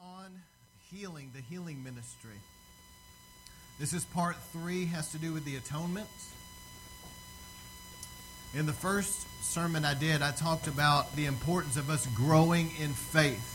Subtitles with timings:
[0.00, 0.30] on
[0.90, 2.38] healing, the healing ministry.
[3.78, 6.08] This is part three, has to do with the atonement.
[8.54, 12.94] In the first sermon I did, I talked about the importance of us growing in
[12.94, 13.52] faith.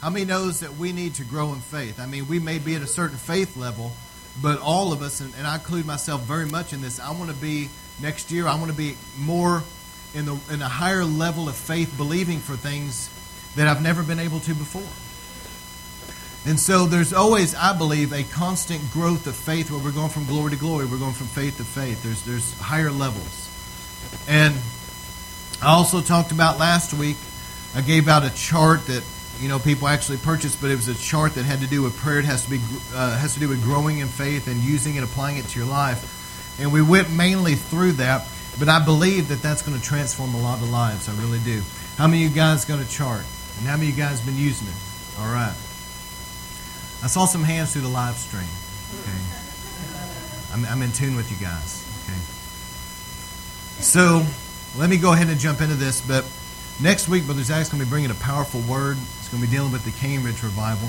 [0.00, 2.00] How many knows that we need to grow in faith?
[2.00, 3.92] I mean, we may be at a certain faith level,
[4.42, 7.30] but all of us, and, and I include myself very much in this, I want
[7.30, 7.68] to be
[8.00, 9.62] next year, I want to be more
[10.14, 13.10] in the in a higher level of faith, believing for things
[13.56, 15.03] that I've never been able to before.
[16.46, 20.26] And so there's always, I believe, a constant growth of faith where we're going from
[20.26, 20.84] glory to glory.
[20.84, 22.02] We're going from faith to faith.
[22.02, 23.48] There's, there's higher levels.
[24.28, 24.54] And
[25.62, 27.16] I also talked about last week,
[27.74, 29.02] I gave out a chart that,
[29.40, 31.96] you know, people actually purchased, but it was a chart that had to do with
[31.96, 32.18] prayer.
[32.18, 32.60] It has to, be,
[32.94, 35.68] uh, has to do with growing in faith and using and applying it to your
[35.68, 36.60] life.
[36.60, 40.40] And we went mainly through that, but I believe that that's going to transform a
[40.40, 41.08] lot of lives.
[41.08, 41.62] I really do.
[41.96, 43.24] How many of you guys got a chart?
[43.58, 44.74] And how many of you guys been using it?
[45.18, 45.54] All right.
[47.04, 48.48] I saw some hands through the live stream.
[49.04, 49.20] Okay.
[50.54, 51.84] I'm, I'm in tune with you guys.
[52.00, 52.16] Okay.
[53.82, 54.24] So
[54.80, 56.00] let me go ahead and jump into this.
[56.00, 56.24] But
[56.80, 58.96] next week, Brother Zach's going to be bringing a powerful word.
[58.96, 60.88] It's going to be dealing with the Cane Ridge revival.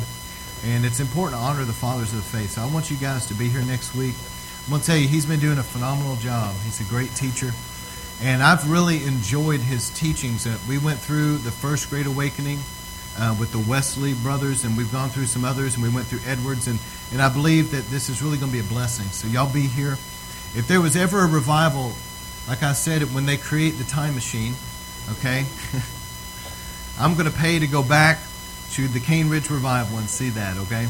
[0.64, 2.52] And it's important to honor the fathers of the faith.
[2.52, 4.16] So I want you guys to be here next week.
[4.64, 6.56] I'm going to tell you, he's been doing a phenomenal job.
[6.64, 7.52] He's a great teacher.
[8.24, 10.48] And I've really enjoyed his teachings.
[10.48, 12.60] Uh, we went through the first Great Awakening
[13.18, 16.20] uh, with the Wesley brothers, and we've gone through some others, and we went through
[16.26, 16.80] Edwards, and,
[17.12, 19.08] and I believe that this is really going to be a blessing.
[19.08, 19.94] So y'all be here.
[20.54, 21.94] If there was ever a revival,
[22.48, 24.54] like I said, when they create the time machine,
[25.14, 25.46] okay,
[27.00, 28.20] I'm going to pay to go back
[28.72, 30.88] to the Cane Ridge revival and see that, okay?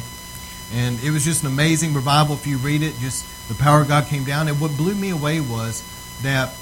[0.74, 2.36] And it was just an amazing revival.
[2.36, 4.48] If you read it, just the power of God came down.
[4.48, 5.84] And what blew me away was
[6.24, 6.56] that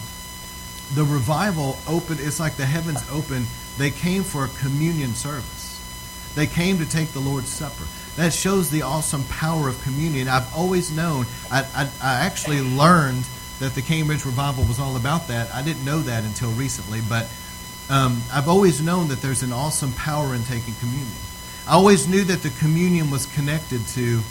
[0.94, 6.31] the revival opened, it's like the heavens opened they came for a communion service.
[6.35, 7.85] They came to take the Lord's Supper.
[8.16, 10.27] That shows the awesome power of communion.
[10.27, 13.25] I've always known, I, I, I actually learned
[13.59, 15.53] that the Cane Ridge Revival was all about that.
[15.53, 17.31] I didn't know that until recently, but
[17.89, 21.12] um, I've always known that there's an awesome power in taking communion.
[21.67, 24.22] I always knew that the communion was connected to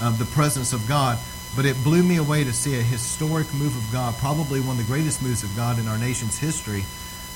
[0.00, 1.18] uh, the presence of God,
[1.56, 4.86] but it blew me away to see a historic move of God, probably one of
[4.86, 6.84] the greatest moves of God in our nation's history,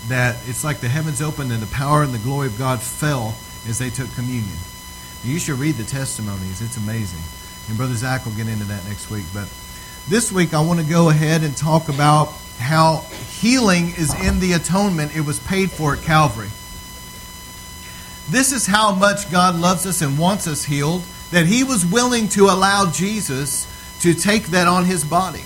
[0.08, 3.34] that it's like the heavens opened and the power and the glory of God fell
[3.68, 4.58] as they took communion.
[5.24, 6.60] You should read the testimonies.
[6.60, 7.22] It's amazing.
[7.68, 9.24] And Brother Zach will get into that next week.
[9.32, 9.48] But
[10.08, 13.04] this week, I want to go ahead and talk about how
[13.40, 15.16] healing is in the atonement.
[15.16, 16.50] It was paid for at Calvary.
[18.30, 22.28] This is how much God loves us and wants us healed, that He was willing
[22.30, 23.68] to allow Jesus
[24.00, 25.44] to take that on His body.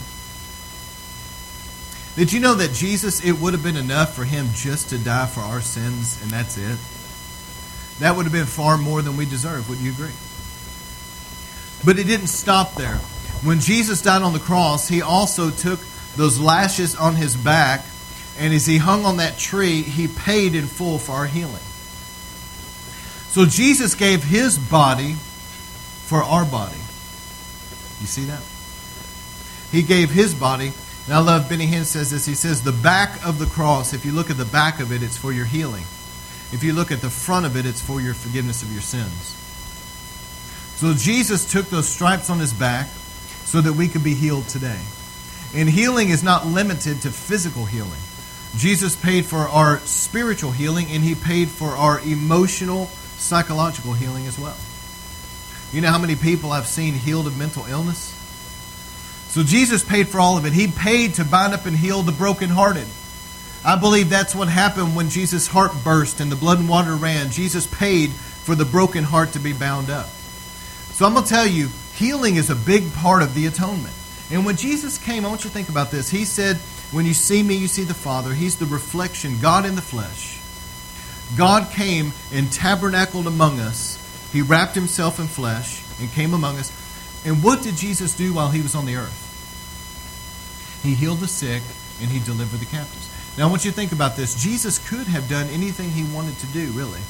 [2.16, 5.26] Did you know that Jesus, it would have been enough for him just to die
[5.26, 6.78] for our sins and that's it?
[8.00, 9.68] That would have been far more than we deserve.
[9.68, 10.14] Wouldn't you agree?
[11.84, 12.96] But it didn't stop there.
[13.44, 15.78] When Jesus died on the cross, he also took
[16.16, 17.84] those lashes on his back,
[18.38, 21.62] and as he hung on that tree, he paid in full for our healing.
[23.28, 26.80] So Jesus gave his body for our body.
[28.00, 28.42] You see that?
[29.70, 30.72] He gave his body
[31.06, 32.26] and I love Benny Hinn says this.
[32.26, 35.02] He says, The back of the cross, if you look at the back of it,
[35.04, 35.84] it's for your healing.
[36.52, 39.34] If you look at the front of it, it's for your forgiveness of your sins.
[40.76, 42.88] So Jesus took those stripes on his back
[43.44, 44.80] so that we could be healed today.
[45.54, 48.00] And healing is not limited to physical healing.
[48.56, 54.38] Jesus paid for our spiritual healing and he paid for our emotional, psychological healing as
[54.38, 54.56] well.
[55.72, 58.15] You know how many people I've seen healed of mental illness?
[59.36, 60.54] So Jesus paid for all of it.
[60.54, 62.86] He paid to bind up and heal the brokenhearted.
[63.62, 67.30] I believe that's what happened when Jesus' heart burst and the blood and water ran.
[67.30, 70.06] Jesus paid for the broken heart to be bound up.
[70.06, 73.92] So I'm going to tell you, healing is a big part of the atonement.
[74.30, 76.08] And when Jesus came, I want you to think about this.
[76.08, 76.56] He said,
[76.90, 78.32] When you see me, you see the Father.
[78.32, 80.40] He's the reflection, God in the flesh.
[81.36, 84.30] God came and tabernacled among us.
[84.32, 86.72] He wrapped himself in flesh and came among us.
[87.26, 89.24] And what did Jesus do while he was on the earth?
[90.86, 91.62] He healed the sick
[92.00, 93.10] and he delivered the captives.
[93.36, 94.40] Now, I want you to think about this.
[94.40, 97.00] Jesus could have done anything he wanted to do, really.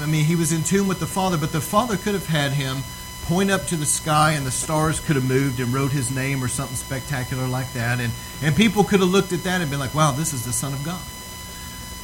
[0.00, 2.52] I mean, he was in tune with the Father, but the Father could have had
[2.52, 2.78] him
[3.24, 6.42] point up to the sky and the stars could have moved and wrote his name
[6.42, 8.00] or something spectacular like that.
[8.00, 8.12] And,
[8.42, 10.72] and people could have looked at that and been like, wow, this is the Son
[10.72, 11.02] of God.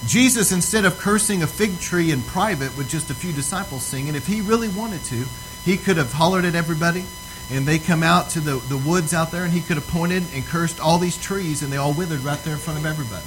[0.07, 4.15] Jesus, instead of cursing a fig tree in private with just a few disciples singing,
[4.15, 5.25] if he really wanted to,
[5.65, 7.05] he could have hollered at everybody
[7.53, 10.25] and they come out to the, the woods out there, and he could have pointed
[10.35, 13.27] and cursed all these trees, and they all withered right there in front of everybody.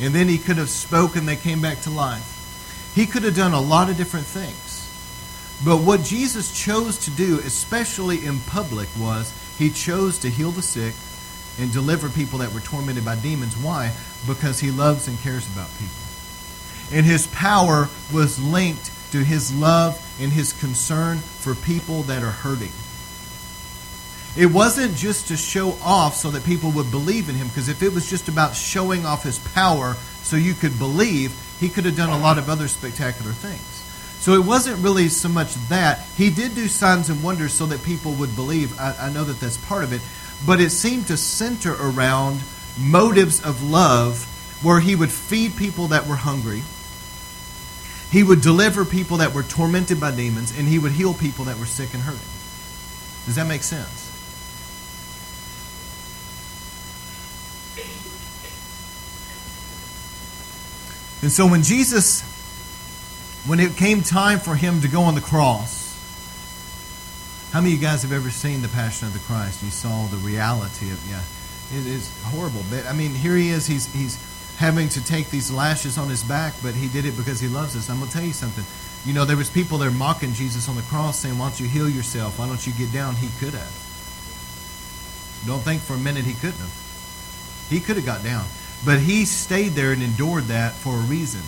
[0.00, 2.92] And then he could have spoken, they came back to life.
[2.94, 4.78] He could have done a lot of different things.
[5.64, 10.62] But what Jesus chose to do, especially in public, was he chose to heal the
[10.62, 10.94] sick
[11.60, 13.56] and deliver people that were tormented by demons.
[13.56, 13.92] Why?
[14.26, 15.94] Because he loves and cares about people.
[16.90, 22.30] And his power was linked to his love and his concern for people that are
[22.30, 22.72] hurting.
[24.36, 27.82] It wasn't just to show off so that people would believe in him, because if
[27.82, 31.96] it was just about showing off his power so you could believe, he could have
[31.96, 33.60] done a lot of other spectacular things.
[34.22, 36.00] So it wasn't really so much that.
[36.16, 38.78] He did do signs and wonders so that people would believe.
[38.78, 40.00] I, I know that that's part of it.
[40.46, 42.40] But it seemed to center around
[42.78, 44.24] motives of love
[44.62, 46.62] where he would feed people that were hungry.
[48.10, 51.58] He would deliver people that were tormented by demons, and he would heal people that
[51.58, 52.20] were sick and hurting.
[53.26, 54.01] Does that make sense?
[61.22, 62.22] And so when Jesus,
[63.46, 65.82] when it came time for him to go on the cross,
[67.52, 69.62] how many of you guys have ever seen the Passion of the Christ?
[69.62, 71.22] You saw the reality of yeah,
[71.78, 72.64] it is horrible.
[72.70, 73.66] But I mean, here he is.
[73.66, 74.18] He's he's
[74.56, 77.76] having to take these lashes on his back, but he did it because he loves
[77.76, 77.88] us.
[77.88, 78.64] I'm gonna tell you something.
[79.04, 81.68] You know, there was people there mocking Jesus on the cross, saying, "Why don't you
[81.68, 82.38] heal yourself?
[82.38, 83.72] Why don't you get down?" He could have.
[85.46, 86.72] Don't think for a minute he couldn't have.
[87.68, 88.46] He could have got down.
[88.84, 91.40] But he stayed there and endured that for a reason.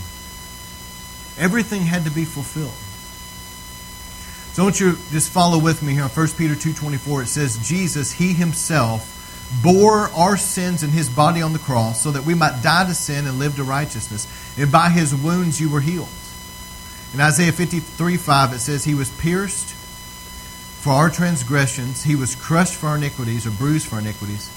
[1.37, 2.75] Everything had to be fulfilled.
[4.55, 7.23] So want you just follow with me here on 1 Peter 2.24.
[7.23, 9.11] It says, Jesus, he himself,
[9.65, 12.95] bore our sins in his body on the cross so that we might die to
[12.95, 14.29] sin and live to righteousness.
[14.57, 16.09] And by his wounds you were healed.
[17.15, 19.75] In Isaiah 53 5, it says, He was pierced
[20.85, 24.51] for our transgressions, He was crushed for our iniquities, or bruised for iniquities.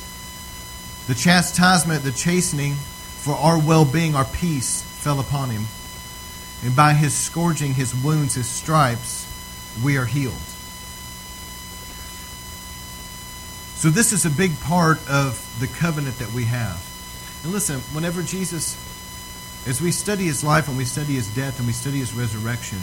[1.07, 5.63] The chastisement, the chastening for our well being, our peace fell upon him.
[6.63, 9.25] And by his scourging, his wounds, his stripes,
[9.83, 10.33] we are healed.
[13.77, 16.83] So, this is a big part of the covenant that we have.
[17.43, 18.75] And listen, whenever Jesus,
[19.67, 22.79] as we study his life and we study his death and we study his resurrection,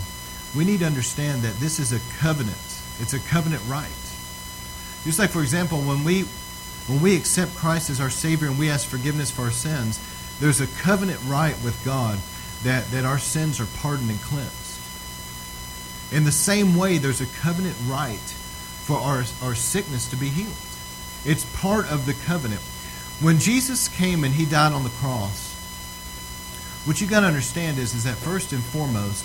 [0.56, 2.56] we need to understand that this is a covenant.
[3.00, 3.90] It's a covenant right.
[5.02, 6.24] Just like, for example, when we
[6.86, 9.98] when we accept Christ as our Savior and we ask forgiveness for our sins,
[10.40, 12.18] there's a covenant right with God
[12.64, 14.80] that, that our sins are pardoned and cleansed.
[16.12, 20.52] In the same way, there's a covenant right for our, our sickness to be healed.
[21.24, 22.60] It's part of the covenant.
[23.20, 25.52] When Jesus came and he died on the cross,
[26.84, 29.24] what you got to understand is, is that first and foremost,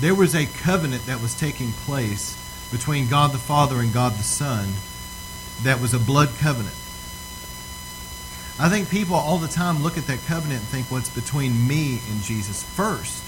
[0.00, 2.36] there was a covenant that was taking place
[2.70, 4.68] between God the Father and God the Son
[5.62, 6.76] that was a blood covenant.
[8.60, 11.66] I think people all the time look at that covenant and think, what's well, between
[11.66, 13.22] me and Jesus first.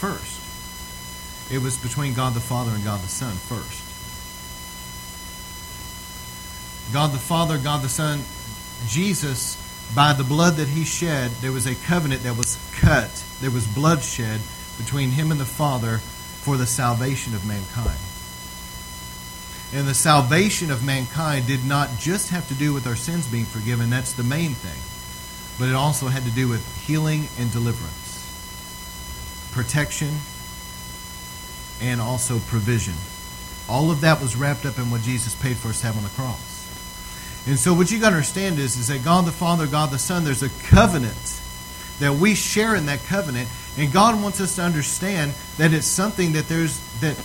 [0.00, 0.40] First.
[1.52, 3.84] It was between God the Father and God the Son first.
[6.94, 8.20] God the Father, God the Son,
[8.88, 9.58] Jesus,
[9.94, 13.10] by the blood that he shed, there was a covenant that was cut.
[13.42, 14.40] There was bloodshed
[14.78, 17.98] between him and the Father for the salvation of mankind.
[19.72, 23.44] And the salvation of mankind did not just have to do with our sins being
[23.44, 24.80] forgiven, that's the main thing.
[25.58, 28.26] But it also had to do with healing and deliverance,
[29.52, 30.10] protection,
[31.80, 32.94] and also provision.
[33.68, 36.02] All of that was wrapped up in what Jesus paid for us to have on
[36.02, 36.50] the cross.
[37.46, 39.98] And so what you got to understand is, is that God the Father, God the
[39.98, 41.40] Son, there's a covenant
[42.00, 43.48] that we share in that covenant.
[43.78, 47.16] And God wants us to understand that it's something that there's that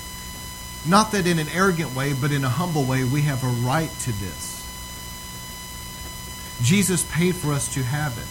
[0.88, 3.90] not that in an arrogant way, but in a humble way, we have a right
[3.90, 4.56] to this.
[6.62, 8.28] Jesus paid for us to have it.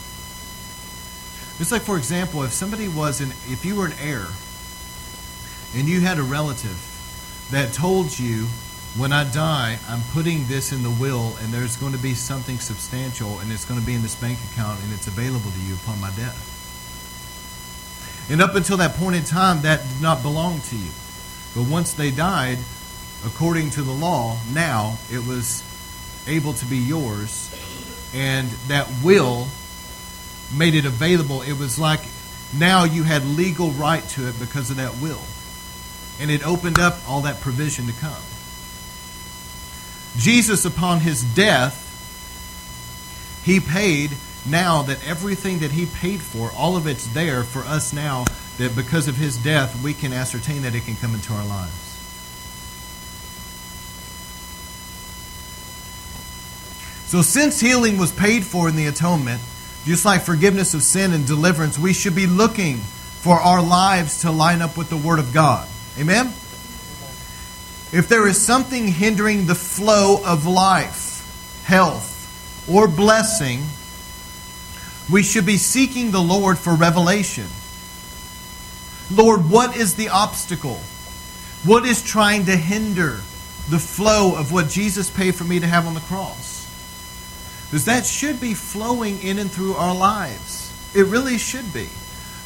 [1.58, 4.26] Just like, for example, if somebody was an, if you were an heir
[5.74, 6.78] and you had a relative
[7.50, 8.46] that told you,
[8.96, 12.58] when I die, I'm putting this in the will and there's going to be something
[12.58, 15.74] substantial and it's going to be in this bank account and it's available to you
[15.74, 16.50] upon my death.
[18.30, 20.90] And up until that point in time, that did not belong to you.
[21.54, 22.58] But once they died,
[23.24, 25.62] according to the law, now it was
[26.26, 27.50] able to be yours.
[28.14, 29.48] And that will
[30.56, 31.42] made it available.
[31.42, 32.00] It was like
[32.56, 35.22] now you had legal right to it because of that will.
[36.20, 38.22] And it opened up all that provision to come.
[40.16, 41.80] Jesus, upon his death,
[43.44, 44.12] he paid
[44.46, 48.24] now that everything that he paid for, all of it's there for us now
[48.58, 51.84] that because of his death, we can ascertain that it can come into our lives.
[57.06, 59.40] So, since healing was paid for in the atonement,
[59.84, 64.30] just like forgiveness of sin and deliverance, we should be looking for our lives to
[64.30, 65.68] line up with the Word of God.
[65.98, 66.26] Amen?
[67.92, 73.62] If there is something hindering the flow of life, health, or blessing,
[75.12, 77.46] we should be seeking the Lord for revelation.
[79.10, 80.80] Lord, what is the obstacle?
[81.64, 83.20] What is trying to hinder
[83.70, 86.64] the flow of what Jesus paid for me to have on the cross?
[87.66, 90.70] Because that should be flowing in and through our lives.
[90.94, 91.88] It really should be.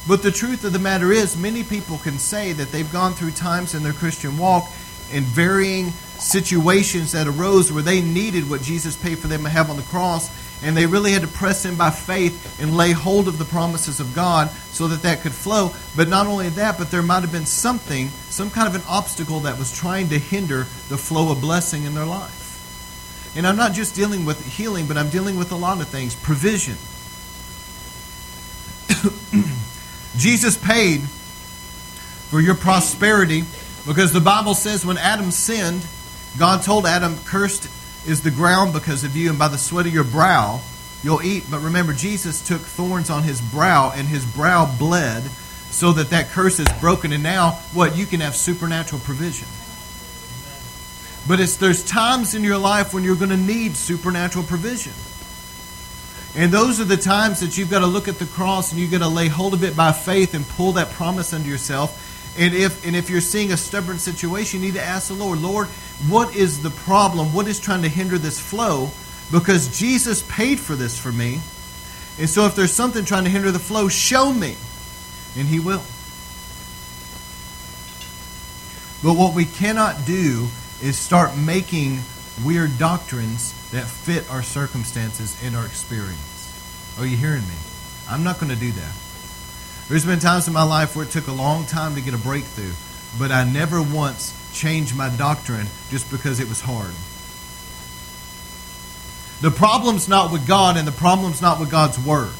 [0.07, 3.31] But the truth of the matter is, many people can say that they've gone through
[3.31, 4.69] times in their Christian walk
[5.11, 9.69] in varying situations that arose where they needed what Jesus paid for them to have
[9.69, 10.29] on the cross,
[10.61, 13.99] and they really had to press in by faith and lay hold of the promises
[13.99, 15.71] of God so that that could flow.
[15.95, 19.41] But not only that, but there might have been something, some kind of an obstacle
[19.41, 22.39] that was trying to hinder the flow of blessing in their life.
[23.37, 26.15] And I'm not just dealing with healing, but I'm dealing with a lot of things.
[26.15, 26.75] Provision.
[30.17, 31.01] Jesus paid
[32.29, 33.43] for your prosperity
[33.87, 35.85] because the Bible says when Adam sinned,
[36.37, 37.69] God told Adam, Cursed
[38.07, 40.61] is the ground because of you, and by the sweat of your brow
[41.03, 41.45] you'll eat.
[41.49, 45.23] But remember, Jesus took thorns on his brow, and his brow bled
[45.71, 47.13] so that that curse is broken.
[47.13, 47.95] And now, what?
[47.95, 49.47] You can have supernatural provision.
[51.27, 54.93] But it's there's times in your life when you're going to need supernatural provision.
[56.35, 58.91] And those are the times that you've got to look at the cross and you've
[58.91, 62.05] got to lay hold of it by faith and pull that promise unto yourself.
[62.37, 65.39] And if and if you're seeing a stubborn situation, you need to ask the Lord,
[65.39, 65.67] Lord,
[66.07, 67.33] what is the problem?
[67.33, 68.89] What is trying to hinder this flow?
[69.31, 71.41] Because Jesus paid for this for me.
[72.19, 74.55] And so if there's something trying to hinder the flow, show me.
[75.37, 75.83] And he will.
[79.01, 80.47] But what we cannot do
[80.81, 81.99] is start making
[82.43, 86.95] weird doctrines that fit our circumstances and our experience.
[86.99, 87.55] Are you hearing me?
[88.09, 88.93] I'm not going to do that.
[89.89, 92.17] There's been times in my life where it took a long time to get a
[92.17, 92.73] breakthrough,
[93.17, 96.93] but I never once changed my doctrine just because it was hard.
[99.41, 102.33] The problem's not with God, and the problem's not with God's Word.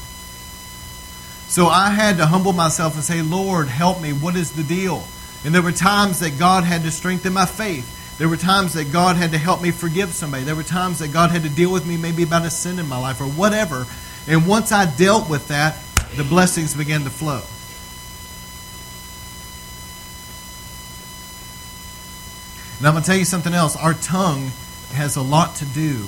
[1.48, 4.14] So I had to humble myself and say, Lord, help me.
[4.14, 5.04] What is the deal?
[5.44, 8.18] And there were times that God had to strengthen my faith.
[8.20, 10.44] There were times that God had to help me forgive somebody.
[10.44, 12.88] There were times that God had to deal with me maybe about a sin in
[12.88, 13.88] my life or whatever.
[14.28, 15.78] And once I dealt with that,
[16.16, 17.42] the blessings began to flow.
[22.80, 23.76] And I'm going to tell you something else.
[23.76, 24.52] Our tongue
[24.94, 26.06] has a lot to do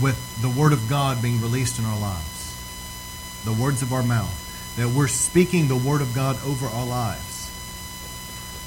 [0.00, 3.42] with the Word of God being released in our lives.
[3.44, 4.38] The words of our mouth.
[4.76, 7.50] That we're speaking the Word of God over our lives.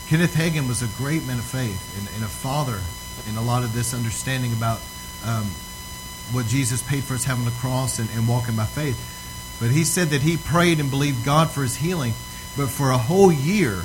[0.10, 2.79] Kenneth Hagin was a great man of faith and, and a father
[3.29, 4.79] in a lot of this understanding about
[5.25, 5.46] um,
[6.32, 9.14] what Jesus paid for us having the cross and, and walking by faith.
[9.60, 12.14] But he said that he prayed and believed God for his healing,
[12.58, 13.84] but for a whole year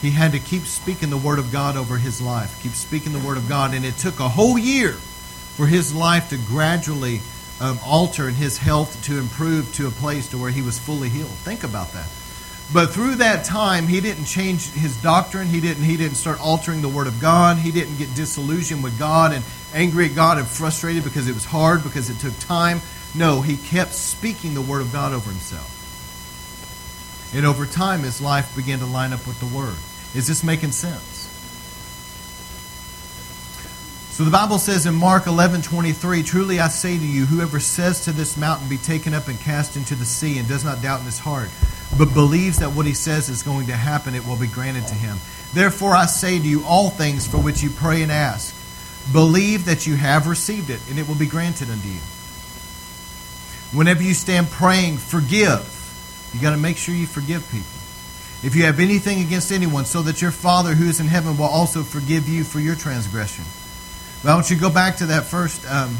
[0.00, 3.18] he had to keep speaking the word of God over his life, keep speaking the
[3.18, 7.20] word of God, and it took a whole year for his life to gradually
[7.60, 11.10] um, alter and his health to improve to a place to where he was fully
[11.10, 11.28] healed.
[11.28, 12.08] Think about that.
[12.72, 15.48] But through that time, he didn't change his doctrine.
[15.48, 17.58] He didn't, he didn't start altering the Word of God.
[17.58, 21.44] He didn't get disillusioned with God and angry at God and frustrated because it was
[21.44, 22.80] hard, because it took time.
[23.14, 25.76] No, he kept speaking the Word of God over himself.
[27.34, 29.76] And over time, his life began to line up with the Word.
[30.14, 31.28] Is this making sense?
[34.20, 38.04] So the Bible says in Mark 11 23, Truly I say to you, whoever says
[38.04, 41.00] to this mountain, Be taken up and cast into the sea, and does not doubt
[41.00, 41.48] in his heart,
[41.96, 44.94] but believes that what he says is going to happen, it will be granted to
[44.94, 45.16] him.
[45.54, 48.54] Therefore, I say to you, all things for which you pray and ask,
[49.12, 52.00] believe that you have received it, and it will be granted unto you.
[53.72, 55.76] Whenever you stand praying, forgive.
[56.34, 57.66] You got to make sure you forgive people.
[58.42, 61.44] If you have anything against anyone, so that your Father who is in heaven will
[61.44, 63.44] also forgive you for your transgression.
[64.22, 65.90] Why don't you go back to that first um,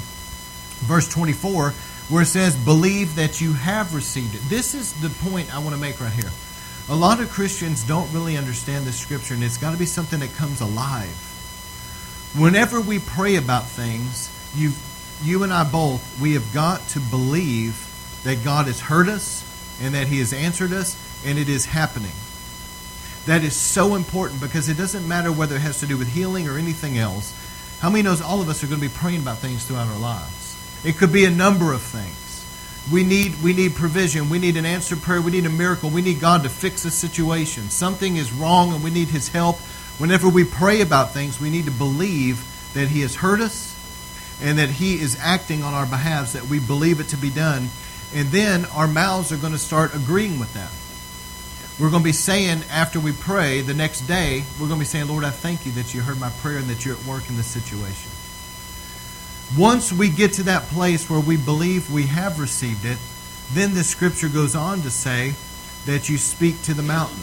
[0.87, 1.75] verse 24
[2.11, 4.41] where it says, believe that you have received it.
[4.49, 6.31] This is the point I want to make right here.
[6.89, 10.19] A lot of Christians don't really understand this scripture, and it's got to be something
[10.19, 11.07] that comes alive.
[12.37, 14.73] Whenever we pray about things, you,
[15.23, 17.87] you and I both, we have got to believe
[18.25, 19.45] that God has heard us
[19.83, 22.13] and that He has answered us, and it is happening.
[23.27, 26.49] That is so important because it doesn't matter whether it has to do with healing
[26.49, 27.35] or anything else.
[27.81, 29.99] How many knows all of us are going to be praying about things throughout our
[29.99, 30.85] lives?
[30.85, 32.17] It could be a number of things.
[32.91, 34.31] We need, we need provision.
[34.31, 35.21] We need an answered prayer.
[35.21, 35.91] We need a miracle.
[35.91, 37.69] We need God to fix a situation.
[37.71, 39.59] Something is wrong and we need His help.
[39.99, 43.77] Whenever we pray about things, we need to believe that He has heard us
[44.43, 47.69] and that He is acting on our behalf, that we believe it to be done.
[48.15, 50.71] And then our mouths are going to start agreeing with that.
[51.81, 54.85] we're going to be saying after we pray the next day, we're going to be
[54.85, 57.29] saying, Lord, I thank you that you heard my prayer and that you're at work
[57.29, 58.11] in this situation.
[59.59, 62.99] Once we get to that place where we believe we have received it,
[63.53, 65.35] then the scripture goes on to say
[65.87, 67.23] that you speak to the mountain.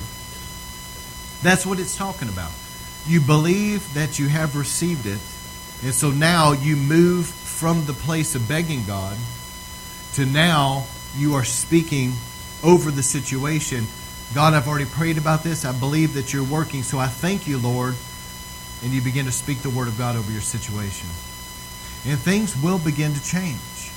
[1.41, 2.51] That's what it's talking about.
[3.05, 5.19] You believe that you have received it,
[5.83, 9.17] and so now you move from the place of begging God
[10.13, 12.13] to now you are speaking
[12.63, 13.85] over the situation.
[14.33, 15.65] God, I've already prayed about this.
[15.65, 17.95] I believe that you're working, so I thank you, Lord.
[18.83, 21.07] And you begin to speak the word of God over your situation.
[22.05, 23.91] And things will begin to change.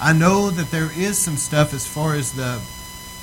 [0.00, 2.60] I know that there is some stuff as far as the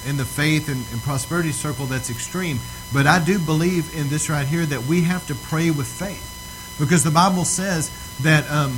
[0.06, 2.60] in the faith and, and, prosperity circle that's extreme,
[2.94, 6.35] but I do believe in this right here that we have to pray with faith,
[6.80, 8.74] because the Bible says that um,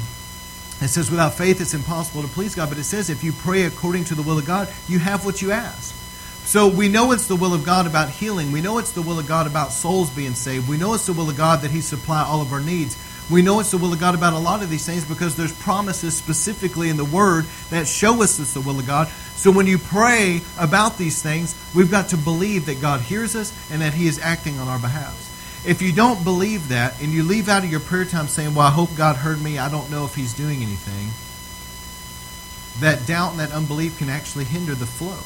[0.80, 3.64] it says without faith it's impossible to please God, but it says if you pray
[3.64, 5.96] according to the will of God, you have what you ask.
[6.46, 8.54] So we know it's the will of God about healing.
[8.54, 10.70] We know it's the will of God about souls being saved.
[10.70, 12.96] We know it's the will of God that He supply all of our needs.
[13.30, 15.52] We know it's the will of God about a lot of these things because there's
[15.52, 19.10] promises specifically in the Word that show us it's the will of God.
[19.36, 23.52] So when you pray about these things, we've got to believe that God hears us
[23.70, 25.37] and that He is acting on our behalf.
[25.66, 28.68] If you don't believe that and you leave out of your prayer time saying, Well,
[28.68, 31.10] I hope God heard me, I don't know if He's doing anything,
[32.82, 35.20] that doubt and that unbelief can actually hinder the flow.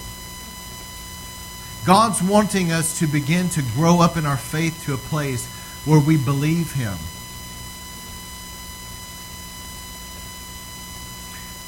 [1.86, 5.48] God's wanting us to begin to grow up in our faith to a place
[5.86, 6.98] where we believe Him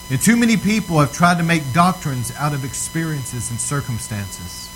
[0.09, 4.69] And too many people have tried to make doctrines out of experiences and circumstances.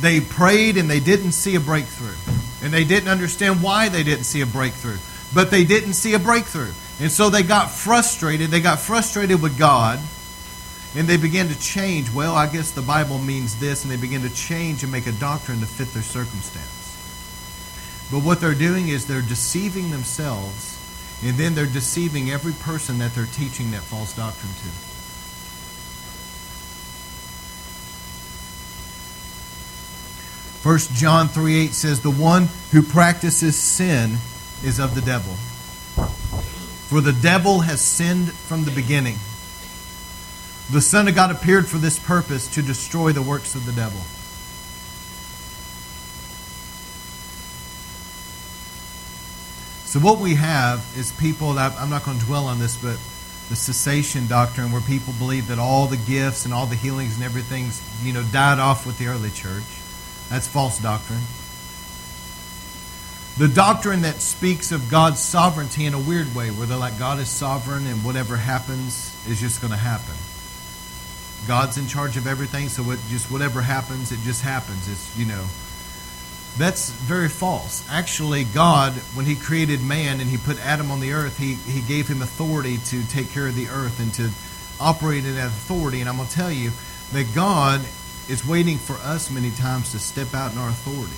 [0.00, 2.16] They prayed and they didn't see a breakthrough.
[2.62, 4.98] And they didn't understand why they didn't see a breakthrough.
[5.34, 6.72] But they didn't see a breakthrough.
[7.00, 8.50] And so they got frustrated.
[8.50, 9.98] They got frustrated with God.
[10.96, 12.12] And they began to change.
[12.12, 13.84] Well, I guess the Bible means this.
[13.84, 16.80] And they begin to change and make a doctrine to fit their circumstance.
[18.10, 20.78] But what they're doing is they're deceiving themselves
[21.22, 24.89] and then they're deceiving every person that they're teaching that false doctrine to.
[30.60, 34.18] First John 3 8 says, The one who practices sin
[34.62, 35.32] is of the devil.
[36.90, 39.16] For the devil has sinned from the beginning.
[40.70, 44.00] The Son of God appeared for this purpose to destroy the works of the devil.
[49.86, 52.98] So what we have is people, I'm not going to dwell on this, but
[53.48, 57.24] the cessation doctrine where people believe that all the gifts and all the healings and
[57.24, 59.79] everything's, you know, died off with the early church.
[60.30, 61.20] That's false doctrine.
[63.38, 67.18] The doctrine that speaks of God's sovereignty in a weird way, where they're like, God
[67.18, 70.14] is sovereign and whatever happens is just going to happen.
[71.48, 74.88] God's in charge of everything, so it just whatever happens, it just happens.
[74.88, 75.44] It's, you know,
[76.58, 77.88] that's very false.
[77.90, 81.80] Actually, God, when He created man and He put Adam on the earth, He, he
[81.80, 84.30] gave him authority to take care of the earth and to
[84.78, 86.00] operate in that authority.
[86.00, 86.70] And I'm going to tell you
[87.12, 87.80] that God
[88.28, 91.16] is waiting for us many times to step out in our authority.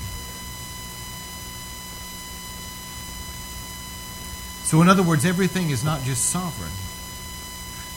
[4.65, 6.73] So, in other words, everything is not just sovereign.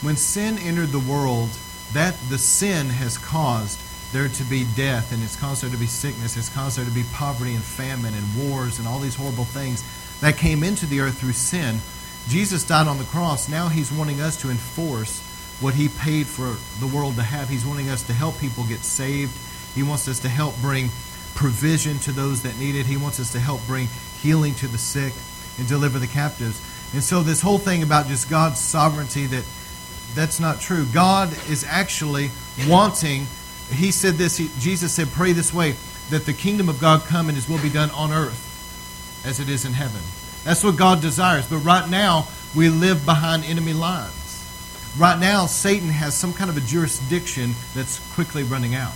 [0.02, 1.48] When sin entered the world,
[1.94, 3.80] that the sin has caused
[4.12, 6.90] there to be death, and it's caused there to be sickness, it's caused there to
[6.90, 9.82] be poverty and famine and wars and all these horrible things
[10.20, 11.78] that came into the earth through sin.
[12.28, 13.48] Jesus died on the cross.
[13.48, 15.22] Now he's wanting us to enforce
[15.60, 17.48] what he paid for the world to have.
[17.48, 19.32] He's wanting us to help people get saved.
[19.74, 20.88] He wants us to help bring
[21.34, 22.86] provision to those that need it.
[22.86, 23.88] He wants us to help bring
[24.20, 25.12] healing to the sick
[25.58, 26.60] and deliver the captives.
[26.92, 29.44] And so this whole thing about just God's sovereignty that
[30.14, 30.86] that's not true.
[30.92, 32.30] God is actually
[32.68, 33.26] wanting
[33.72, 35.74] he said this, he, Jesus said, pray this way,
[36.10, 38.42] that the kingdom of God come and his will be done on earth
[39.26, 40.00] as it is in heaven.
[40.44, 41.48] That's what God desires.
[41.48, 44.12] But right now, we live behind enemy lines.
[44.98, 48.94] Right now, Satan has some kind of a jurisdiction that's quickly running out.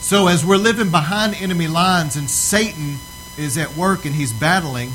[0.00, 2.96] So, as we're living behind enemy lines and Satan
[3.36, 4.92] is at work and he's battling,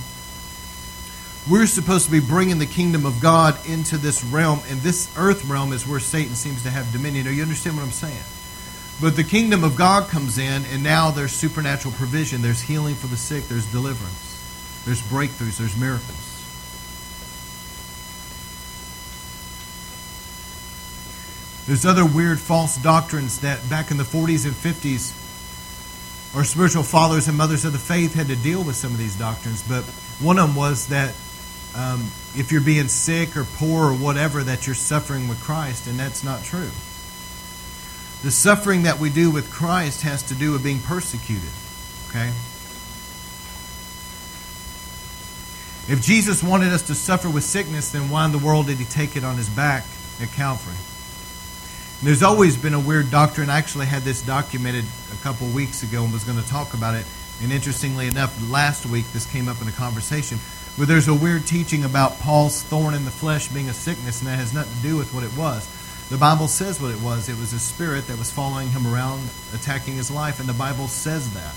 [1.50, 5.46] we're supposed to be bringing the kingdom of God into this realm, and this earth
[5.46, 7.26] realm is where Satan seems to have dominion.
[7.26, 8.24] Now, you understand what I'm saying?
[9.00, 12.42] But the kingdom of God comes in, and now there's supernatural provision.
[12.42, 16.27] There's healing for the sick, there's deliverance, there's breakthroughs, there's miracles.
[21.68, 25.14] There's other weird false doctrines that back in the 40s and 50s,
[26.34, 29.18] our spiritual fathers and mothers of the faith had to deal with some of these
[29.18, 29.68] doctrines.
[29.68, 29.84] But
[30.22, 31.14] one of them was that
[31.76, 36.00] um, if you're being sick or poor or whatever, that you're suffering with Christ, and
[36.00, 36.70] that's not true.
[38.24, 41.50] The suffering that we do with Christ has to do with being persecuted.
[42.10, 42.30] Okay?
[45.92, 48.86] If Jesus wanted us to suffer with sickness, then why in the world did he
[48.86, 49.86] take it on his back
[50.22, 50.76] at Calvary?
[52.00, 53.50] And there's always been a weird doctrine.
[53.50, 56.94] I actually had this documented a couple weeks ago and was going to talk about
[56.96, 57.06] it.
[57.42, 60.38] And interestingly enough, last week this came up in a conversation
[60.76, 64.30] where there's a weird teaching about Paul's thorn in the flesh being a sickness, and
[64.30, 65.68] that has nothing to do with what it was.
[66.10, 67.30] The Bible says what it was.
[67.30, 70.88] It was a spirit that was following him around, attacking his life, and the Bible
[70.88, 71.56] says that.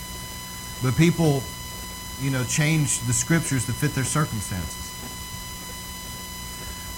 [0.83, 1.43] But people
[2.21, 4.89] you know, change the scriptures to fit their circumstances.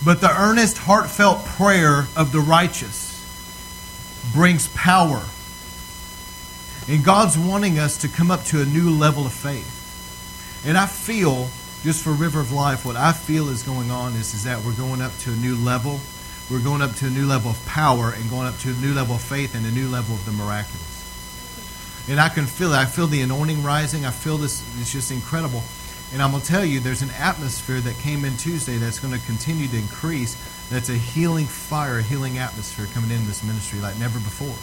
[0.04, 3.11] But the earnest, heartfelt prayer of the righteous
[4.32, 5.22] brings power.
[6.88, 10.64] And God's wanting us to come up to a new level of faith.
[10.66, 11.48] And I feel,
[11.82, 14.74] just for River of Life, what I feel is going on is, is that we're
[14.74, 16.00] going up to a new level.
[16.50, 18.94] We're going up to a new level of power and going up to a new
[18.94, 20.92] level of faith and a new level of the miraculous
[22.08, 22.76] and I can feel it.
[22.76, 24.04] I feel the anointing rising.
[24.04, 24.62] I feel this.
[24.80, 25.62] It's just incredible.
[26.12, 29.18] And I'm going to tell you, there's an atmosphere that came in Tuesday that's going
[29.18, 30.36] to continue to increase.
[30.70, 34.56] That's a healing fire, a healing atmosphere coming in this ministry like never before.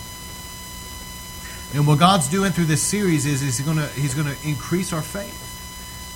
[1.76, 4.48] And what God's doing through this series is, is he's going to he's going to
[4.48, 5.46] increase our faith.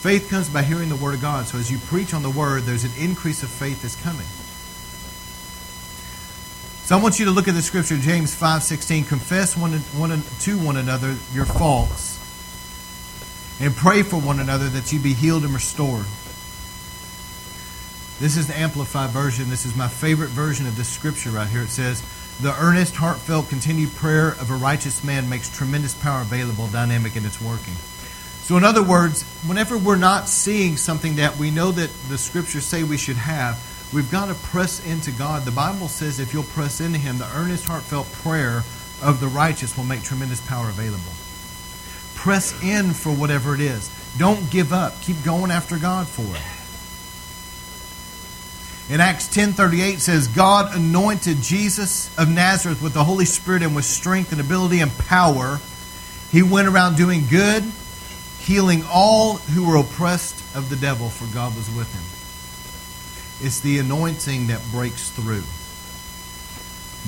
[0.01, 1.45] Faith comes by hearing the word of God.
[1.45, 4.27] So as you preach on the word, there's an increase of faith that's coming.
[6.85, 9.07] So I want you to look at the scripture, James 5.16.
[9.07, 12.19] Confess one, one, to one another your faults
[13.61, 16.05] and pray for one another that you be healed and restored.
[18.23, 19.49] This is the Amplified Version.
[19.49, 21.63] This is my favorite version of this scripture right here.
[21.63, 22.01] It says,
[22.39, 27.25] The earnest, heartfelt, continued prayer of a righteous man makes tremendous power available, dynamic in
[27.25, 27.73] its working.
[28.43, 32.63] So, in other words, whenever we're not seeing something that we know that the scriptures
[32.63, 33.61] say we should have,
[33.93, 35.43] We've got to press into God.
[35.43, 38.63] The Bible says if you'll press into Him, the earnest, heartfelt prayer
[39.01, 41.11] of the righteous will make tremendous power available.
[42.15, 43.91] Press in for whatever it is.
[44.17, 45.01] Don't give up.
[45.01, 46.52] Keep going after God for it.
[48.93, 53.85] In Acts 10:38 says God anointed Jesus of Nazareth with the Holy Spirit and with
[53.85, 55.59] strength and ability and power.
[56.31, 57.63] He went around doing good,
[58.37, 63.47] healing all who were oppressed of the devil for God was with him.
[63.47, 65.41] It's the anointing that breaks through.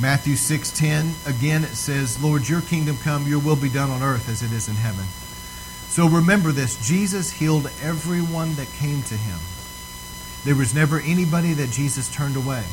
[0.01, 4.27] Matthew 6:10 again it says, "Lord, your kingdom come, your will be done on earth
[4.27, 5.05] as it is in heaven."
[5.91, 9.37] So remember this, Jesus healed everyone that came to him.
[10.45, 12.63] There was never anybody that Jesus turned away.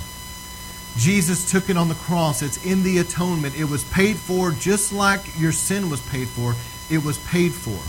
[0.97, 2.43] Jesus took it on the cross.
[2.43, 3.59] It's in the atonement.
[3.59, 6.55] It was paid for just like your sin was paid for.
[6.95, 7.81] It was paid for.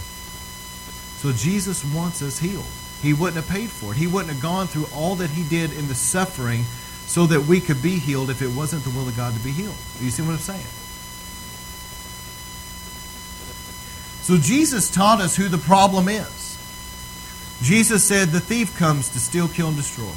[1.19, 2.65] So Jesus wants us healed
[3.03, 3.97] he wouldn't have paid for it.
[3.97, 6.63] He wouldn't have gone through all that he did in the suffering
[7.05, 9.51] so that we could be healed if it wasn't the will of God to be
[9.51, 9.75] healed.
[9.99, 10.65] You see what I'm saying?
[14.23, 16.42] So Jesus taught us who the problem is.
[17.63, 20.11] Jesus said the thief comes to steal, kill, and destroy.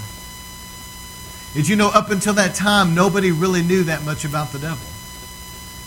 [1.55, 4.85] Did you know up until that time, nobody really knew that much about the devil?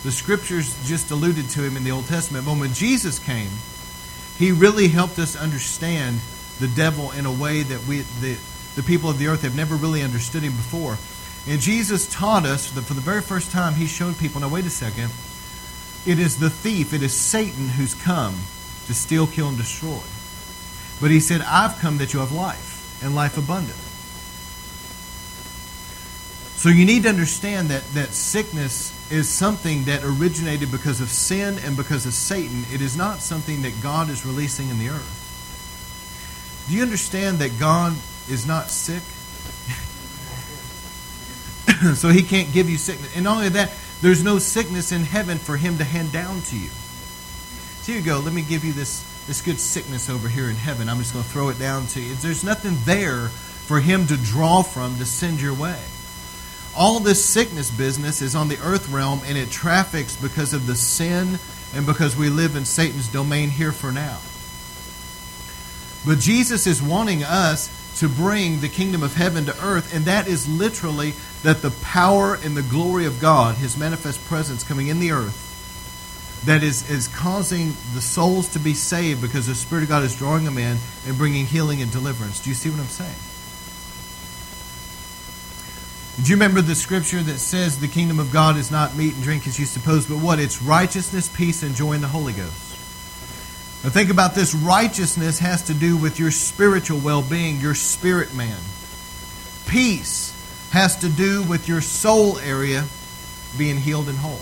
[0.03, 2.45] The scriptures just alluded to him in the Old Testament.
[2.45, 3.51] But when Jesus came,
[4.37, 6.21] he really helped us understand
[6.59, 8.39] the devil in a way that we the,
[8.75, 10.97] the people of the earth have never really understood him before.
[11.51, 14.65] And Jesus taught us that for the very first time, he showed people now, wait
[14.65, 15.11] a second,
[16.05, 18.35] it is the thief, it is Satan who's come
[18.87, 19.99] to steal, kill, and destroy.
[21.01, 23.77] But he said, I've come that you have life and life abundant.
[26.59, 31.57] So you need to understand that, that sickness is something that originated because of sin
[31.63, 32.65] and because of Satan.
[32.71, 36.65] It is not something that God is releasing in the earth.
[36.67, 37.93] Do you understand that God
[38.29, 39.01] is not sick?
[41.95, 43.15] so he can't give you sickness.
[43.15, 46.57] And not only that, there's no sickness in heaven for him to hand down to
[46.57, 46.69] you.
[46.69, 48.19] So here you go.
[48.19, 50.89] Let me give you this, this good sickness over here in heaven.
[50.89, 52.15] I'm just going to throw it down to you.
[52.15, 55.79] There's nothing there for him to draw from to send your way.
[56.75, 60.73] All this sickness business is on the earth realm and it traffics because of the
[60.73, 61.37] sin
[61.75, 64.17] and because we live in Satan's domain here for now.
[66.07, 70.27] But Jesus is wanting us to bring the kingdom of heaven to earth, and that
[70.27, 71.13] is literally
[71.43, 75.48] that the power and the glory of God, His manifest presence coming in the earth,
[76.45, 80.15] that is, is causing the souls to be saved because the Spirit of God is
[80.15, 82.39] drawing them in and bringing healing and deliverance.
[82.39, 83.15] Do you see what I'm saying?
[86.23, 89.23] Do you remember the scripture that says the kingdom of God is not meat and
[89.23, 90.39] drink as you suppose, but what?
[90.39, 92.69] It's righteousness, peace, and joy in the Holy Ghost.
[93.83, 98.33] Now, think about this righteousness has to do with your spiritual well being, your spirit
[98.33, 98.59] man.
[99.67, 100.35] Peace
[100.71, 102.85] has to do with your soul area
[103.57, 104.41] being healed and whole.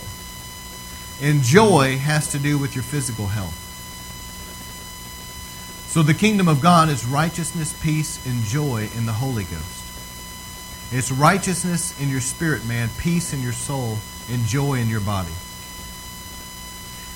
[1.21, 3.63] And joy has to do with your physical health.
[5.87, 10.93] So the kingdom of God is righteousness, peace, and joy in the Holy Ghost.
[10.93, 13.97] It's righteousness in your spirit, man, peace in your soul,
[14.29, 15.33] and joy in your body.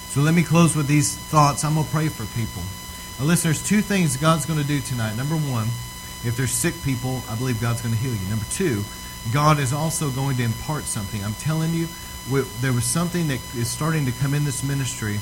[0.09, 1.63] So let me close with these thoughts.
[1.63, 2.63] I'm going to pray for people.
[3.19, 5.15] Now, listen, there's two things God's going to do tonight.
[5.15, 5.67] Number one,
[6.25, 8.29] if there's sick people, I believe God's going to heal you.
[8.29, 8.83] Number two,
[9.31, 11.23] God is also going to impart something.
[11.23, 11.87] I'm telling you,
[12.61, 15.19] there was something that is starting to come in this ministry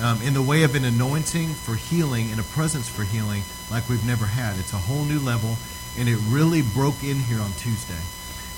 [0.00, 3.88] um, in the way of an anointing for healing and a presence for healing like
[3.88, 4.58] we've never had.
[4.58, 5.56] It's a whole new level,
[5.98, 8.00] and it really broke in here on Tuesday.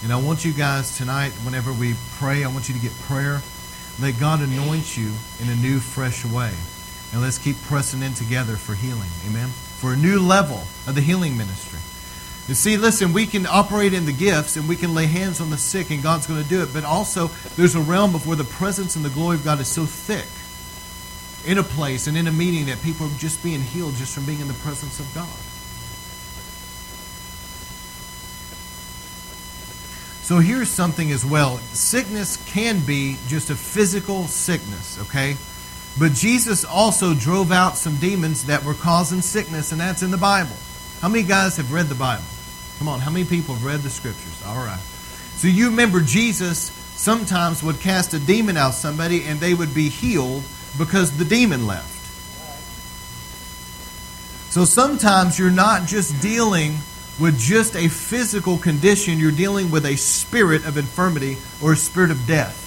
[0.03, 3.41] And I want you guys tonight, whenever we pray, I want you to get prayer.
[4.01, 6.53] Let God anoint you in a new, fresh way.
[7.13, 9.09] And let's keep pressing in together for healing.
[9.27, 9.49] Amen?
[9.49, 11.81] For a new level of the healing ministry.
[12.49, 15.51] You see, listen, we can operate in the gifts and we can lay hands on
[15.51, 18.37] the sick and God's going to do it, but also there's a realm of where
[18.37, 20.27] the presence and the glory of God is so thick
[21.51, 24.27] in a place and in a meeting that people are just being healed just from
[24.27, 25.27] being in the presence of God.
[30.23, 31.59] So here's something as well.
[31.59, 35.37] Sickness can be just a physical sickness, okay?
[35.99, 40.17] But Jesus also drove out some demons that were causing sickness, and that's in the
[40.17, 40.57] Bible.
[41.01, 42.25] How many guys have read the Bible?
[42.79, 44.43] Come on, how many people have read the scriptures?
[44.47, 44.81] All right.
[45.37, 49.89] So you remember Jesus sometimes would cast a demon out somebody and they would be
[49.89, 50.43] healed
[50.79, 51.93] because the demon left.
[54.51, 56.77] So sometimes you're not just dealing
[57.21, 62.11] with just a physical condition, you're dealing with a spirit of infirmity or a spirit
[62.11, 62.63] of death.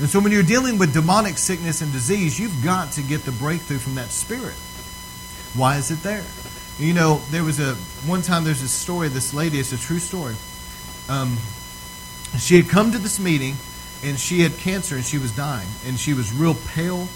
[0.00, 3.32] And so when you're dealing with demonic sickness and disease, you've got to get the
[3.32, 4.54] breakthrough from that spirit.
[5.54, 6.24] Why is it there?
[6.78, 7.74] You know, there was a
[8.06, 9.08] one time there's a story.
[9.08, 10.36] This lady, it's a true story.
[11.08, 11.36] Um,
[12.38, 13.56] she had come to this meeting,
[14.04, 17.08] and she had cancer, and she was dying, and she was real pale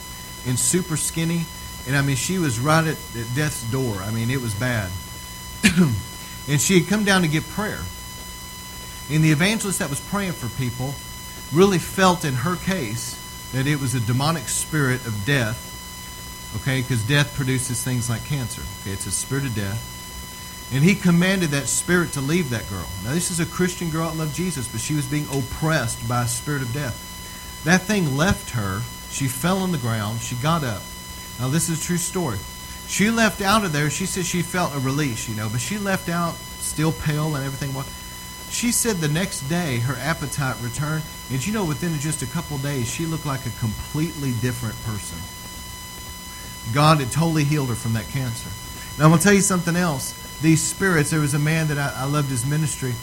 [0.46, 1.44] and super skinny,
[1.87, 3.96] and I mean, she was right at, at death's door.
[4.03, 4.90] I mean, it was bad.
[6.48, 7.81] and she had come down to get prayer.
[9.11, 10.94] And the evangelist that was praying for people
[11.53, 13.18] really felt in her case
[13.53, 15.71] that it was a demonic spirit of death
[16.57, 18.62] Okay, because death produces things like cancer.
[18.81, 19.88] Okay, it's a spirit of death.
[20.73, 22.88] And he commanded that spirit to leave that girl.
[23.05, 26.23] Now, this is a Christian girl that loved Jesus, but she was being oppressed by
[26.23, 27.62] a spirit of death.
[27.65, 28.81] That thing left her.
[29.11, 30.21] She fell on the ground.
[30.21, 30.83] She got up.
[31.38, 32.38] Now, this is a true story.
[32.87, 33.91] She left out of there.
[33.91, 37.45] She said she felt a release, you know, but she left out still pale and
[37.45, 37.75] everything.
[38.51, 41.03] She said the next day her appetite returned.
[41.31, 45.19] And you know, within just a couple days, she looked like a completely different person.
[46.75, 48.48] God had totally healed her from that cancer.
[48.98, 50.12] Now, I'm going to tell you something else.
[50.40, 52.94] These spirits, there was a man that I, I loved his ministry,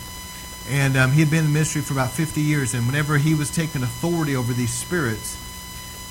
[0.69, 2.73] and um, he had been in the ministry for about 50 years.
[2.73, 5.37] And whenever he was taking authority over these spirits,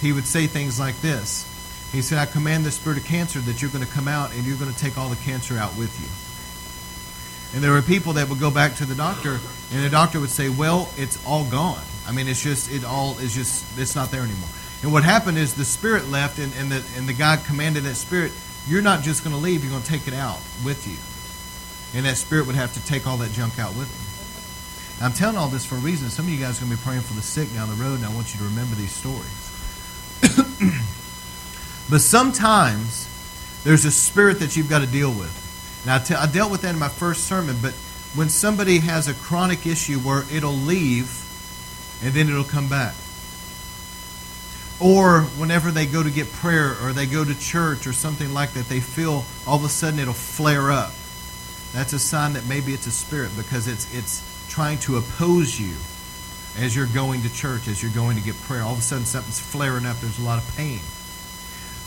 [0.00, 1.46] he would say things like this
[1.92, 4.44] He said, I command the spirit of cancer that you're going to come out and
[4.44, 6.08] you're going to take all the cancer out with you.
[7.54, 9.40] And there were people that would go back to the doctor,
[9.72, 11.82] and the doctor would say, Well, it's all gone.
[12.06, 14.48] I mean, it's just, it all is just, it's not there anymore.
[14.82, 17.96] And what happened is the spirit left, and, and, the, and the God commanded that
[17.96, 18.32] spirit,
[18.66, 20.96] you're not just going to leave, you're going to take it out with you.
[21.98, 25.04] And that spirit would have to take all that junk out with him.
[25.04, 26.10] I'm telling all this for a reason.
[26.10, 27.96] Some of you guys are going to be praying for the sick down the road,
[27.96, 29.46] and I want you to remember these stories.
[31.90, 33.08] but sometimes
[33.64, 35.34] there's a spirit that you've got to deal with.
[36.04, 37.72] T- I dealt with that in my first sermon, but
[38.14, 41.24] when somebody has a chronic issue where it'll leave
[42.02, 42.94] and then it'll come back
[44.80, 48.52] or whenever they go to get prayer or they go to church or something like
[48.52, 50.92] that, they feel all of a sudden it'll flare up.
[51.72, 55.74] That's a sign that maybe it's a spirit because it's it's trying to oppose you
[56.58, 58.62] as you're going to church, as you're going to get prayer.
[58.62, 60.80] All of a sudden something's flaring up, there's a lot of pain.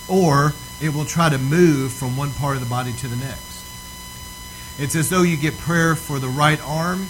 [0.08, 4.80] Or it will try to move from one part of the body to the next.
[4.80, 7.08] It's as though you get prayer for the right arm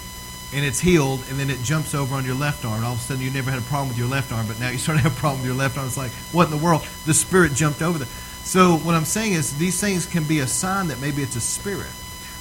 [0.53, 2.77] and it's healed, and then it jumps over on your left arm.
[2.77, 4.59] And all of a sudden, you never had a problem with your left arm, but
[4.59, 5.87] now you start to have a problem with your left arm.
[5.87, 6.85] It's like, what in the world?
[7.05, 8.07] The spirit jumped over there.
[8.43, 11.41] So, what I'm saying is, these things can be a sign that maybe it's a
[11.41, 11.91] spirit.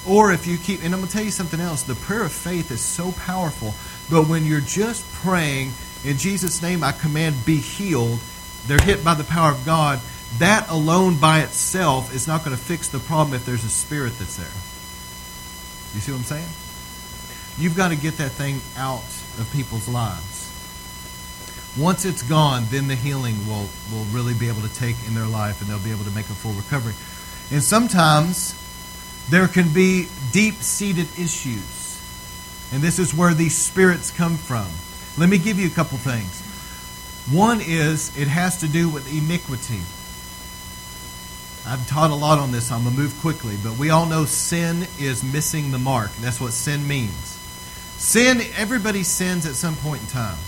[0.08, 2.32] Or if you keep, and I'm going to tell you something else the prayer of
[2.32, 3.74] faith is so powerful,
[4.10, 5.72] but when you're just praying,
[6.04, 8.18] in Jesus' name, I command, be healed,
[8.66, 10.00] they're hit by the power of God.
[10.38, 14.18] That alone by itself is not going to fix the problem if there's a spirit
[14.18, 14.46] that's there.
[15.94, 16.48] You see what I'm saying?
[17.58, 19.04] You've got to get that thing out
[19.38, 20.48] of people's lives.
[21.78, 25.26] Once it's gone, then the healing will, will really be able to take in their
[25.26, 26.94] life and they'll be able to make a full recovery.
[27.52, 28.54] And sometimes
[29.30, 31.80] there can be deep seated issues.
[32.72, 34.66] And this is where these spirits come from.
[35.18, 36.46] Let me give you a couple things.
[37.30, 39.82] One is it has to do with iniquity.
[41.66, 43.56] I've taught a lot on this, I'm going to move quickly.
[43.62, 46.10] But we all know sin is missing the mark.
[46.20, 47.29] That's what sin means.
[48.00, 50.38] Sin, everybody sins at some point in time.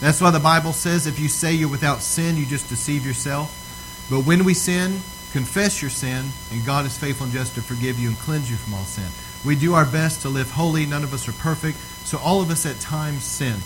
[0.00, 4.06] That's why the Bible says if you say you're without sin, you just deceive yourself.
[4.10, 5.00] But when we sin,
[5.32, 8.58] confess your sin, and God is faithful and just to forgive you and cleanse you
[8.58, 9.08] from all sin.
[9.42, 10.84] We do our best to live holy.
[10.84, 11.78] None of us are perfect.
[11.78, 13.56] So all of us at times sin.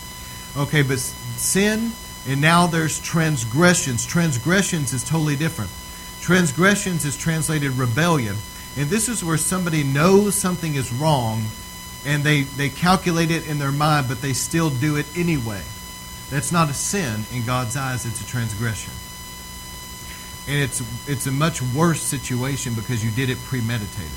[0.55, 1.91] Okay, but sin,
[2.29, 4.05] and now there's transgressions.
[4.05, 5.69] Transgressions is totally different.
[6.21, 8.37] Transgressions is translated rebellion.
[8.77, 11.43] And this is where somebody knows something is wrong
[12.05, 15.61] and they, they calculate it in their mind, but they still do it anyway.
[16.29, 18.93] That's not a sin in God's eyes, it's a transgression.
[20.47, 24.11] And it's, it's a much worse situation because you did it premeditated.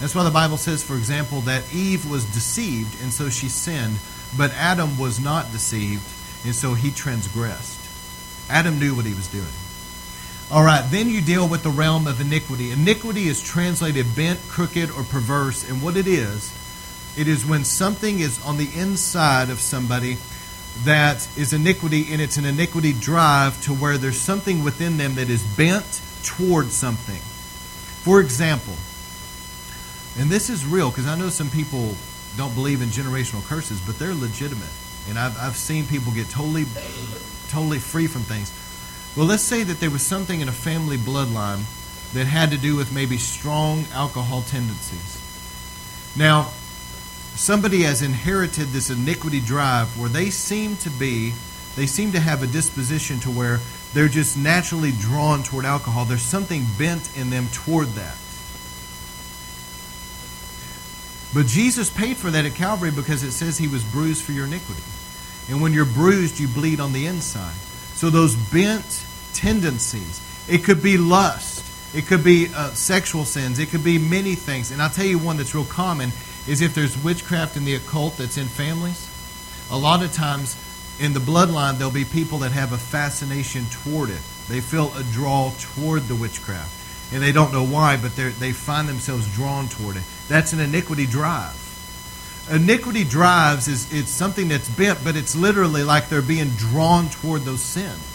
[0.00, 3.98] That's why the Bible says, for example, that Eve was deceived and so she sinned,
[4.36, 6.02] but Adam was not deceived
[6.44, 7.78] and so he transgressed.
[8.50, 9.46] Adam knew what he was doing.
[10.50, 12.72] All right, then you deal with the realm of iniquity.
[12.72, 16.52] Iniquity is translated bent, crooked, or perverse, and what it is,
[17.16, 20.16] it is when something is on the inside of somebody
[20.84, 25.28] that is iniquity, and it's an iniquity drive to where there's something within them that
[25.28, 27.20] is bent toward something.
[28.02, 28.74] For example,
[30.18, 31.94] and this is real because I know some people
[32.36, 34.70] don't believe in generational curses, but they're legitimate.
[35.08, 36.64] And I've, I've seen people get totally,
[37.48, 38.52] totally free from things.
[39.16, 41.62] Well, let's say that there was something in a family bloodline
[42.12, 45.18] that had to do with maybe strong alcohol tendencies.
[46.16, 46.50] Now,
[47.40, 51.32] somebody has inherited this iniquity drive where they seem to be,
[51.74, 53.58] they seem to have a disposition to where
[53.94, 56.04] they're just naturally drawn toward alcohol.
[56.04, 58.14] There's something bent in them toward that.
[61.32, 64.44] But Jesus paid for that at Calvary because it says he was bruised for your
[64.44, 64.82] iniquity.
[65.48, 67.54] And when you're bruised, you bleed on the inside.
[67.94, 73.70] So those bent tendencies, it could be lust, it could be uh, sexual sins, it
[73.70, 74.72] could be many things.
[74.72, 76.12] And I'll tell you one that's real common
[76.50, 79.08] is if there's witchcraft in the occult that's in families,
[79.70, 80.56] a lot of times
[80.98, 84.20] in the bloodline there'll be people that have a fascination toward it.
[84.48, 86.76] They feel a draw toward the witchcraft.
[87.14, 90.02] And they don't know why, but they find themselves drawn toward it.
[90.28, 91.56] That's an iniquity drive
[92.50, 97.42] iniquity drives is it's something that's bent, but it's literally like they're being drawn toward
[97.42, 98.06] those sins.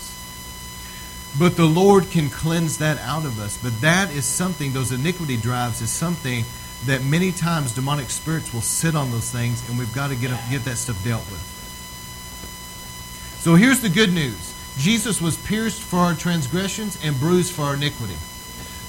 [1.40, 3.58] But the Lord can cleanse that out of us.
[3.62, 6.46] But that is something, those iniquity drives is something
[6.86, 10.32] that many times demonic spirits will sit on those things, and we've got to get,
[10.50, 11.42] get that stuff dealt with.
[13.40, 17.76] So here's the good news Jesus was pierced for our transgressions and bruised for our
[17.76, 18.16] iniquity.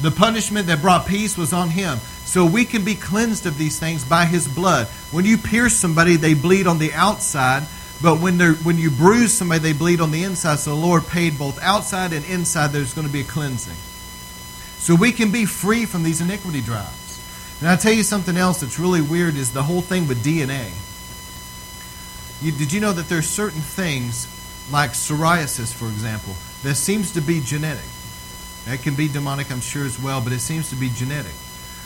[0.01, 1.99] The punishment that brought peace was on him.
[2.25, 4.89] So we can be cleansed of these things by his blood.
[5.11, 7.67] When you pierce somebody, they bleed on the outside,
[8.03, 10.59] but when when you bruise somebody, they bleed on the inside.
[10.59, 12.73] So the Lord paid both outside and inside.
[12.73, 13.77] There's going to be a cleansing.
[14.79, 17.06] So we can be free from these iniquity drives.
[17.61, 20.71] And I'll tell you something else that's really weird is the whole thing with DNA.
[22.45, 24.29] You, did you know that there's certain things,
[24.71, 27.89] like psoriasis, for example, that seems to be genetic?
[28.67, 31.33] That can be demonic, I'm sure, as well, but it seems to be genetic.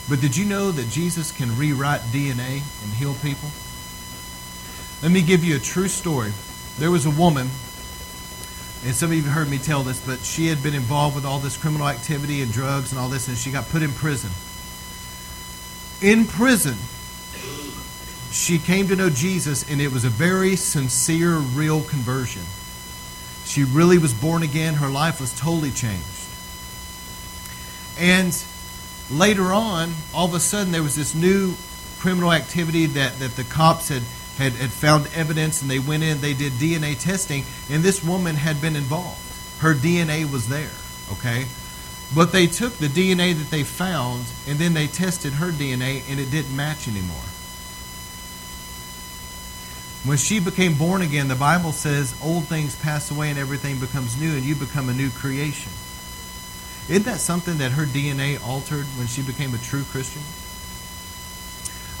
[0.09, 3.49] But did you know that Jesus can rewrite DNA and heal people?
[5.01, 6.33] Let me give you a true story.
[6.79, 7.47] There was a woman,
[8.83, 11.23] and some of you have heard me tell this, but she had been involved with
[11.23, 14.31] all this criminal activity and drugs and all this, and she got put in prison.
[16.01, 16.77] In prison,
[18.31, 22.41] she came to know Jesus, and it was a very sincere, real conversion.
[23.45, 24.73] She really was born again.
[24.75, 26.05] Her life was totally changed.
[27.99, 28.35] And
[29.11, 31.53] later on, all of a sudden, there was this new
[31.99, 34.01] criminal activity that, that the cops had,
[34.37, 38.35] had, had found evidence, and they went in, they did DNA testing, and this woman
[38.35, 39.19] had been involved.
[39.59, 40.71] Her DNA was there,
[41.11, 41.45] okay?
[42.13, 46.19] But they took the DNA that they found, and then they tested her DNA, and
[46.19, 47.23] it didn't match anymore.
[50.03, 54.19] When she became born again, the Bible says old things pass away and everything becomes
[54.19, 55.71] new, and you become a new creation.
[56.89, 60.23] Isn't that something that her DNA altered when she became a true Christian?